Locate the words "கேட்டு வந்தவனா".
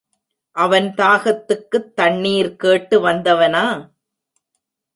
2.55-3.91